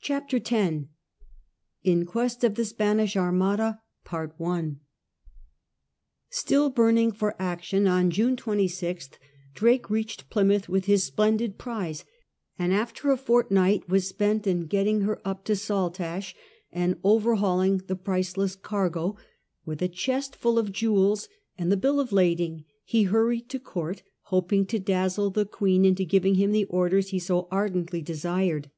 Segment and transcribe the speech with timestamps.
[0.00, 0.84] CHAPTER X
[1.82, 3.80] IN QUEST OF THE SPANISH ARMADA
[6.28, 9.14] Still burning for action, on June 26th
[9.54, 12.04] Drake reached Plymouth with his splendid prize,
[12.60, 16.32] and after a fortnight was spent in getting her up to Saltash
[16.70, 19.16] and overhauling the priceless cargo,
[19.66, 21.28] with a chest full of jewels
[21.58, 26.04] and the bill of lading he hurried to Court hoping to dazzle the Queen into
[26.04, 28.70] giving him the orders he so ardently desired.